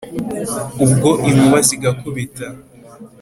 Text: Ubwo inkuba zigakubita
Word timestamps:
Ubwo 0.83 1.09
inkuba 1.29 1.59
zigakubita 1.67 2.45